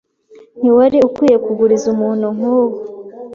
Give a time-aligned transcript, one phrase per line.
[0.59, 2.77] Ntiwari ukwiye kuguriza umuntu nkuwo.